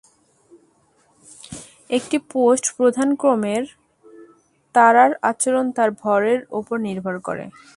একটি 1.89 2.17
পোস্ট 2.33 2.65
প্রধান 2.77 3.09
ক্রমের 3.15 3.63
তারার 4.75 5.11
আচরণ 5.21 5.65
তার 5.77 5.89
ভরের 6.01 6.39
উপর 6.59 6.75
নির্ভর 6.87 7.15
করে। 7.27 7.45